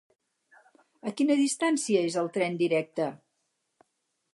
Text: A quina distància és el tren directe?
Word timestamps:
A 1.11 1.13
quina 1.19 1.37
distància 1.41 2.03
és 2.09 2.19
el 2.25 2.33
tren 2.39 2.61
directe? 2.67 3.11